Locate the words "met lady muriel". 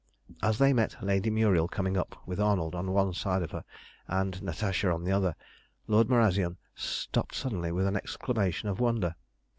0.73-1.67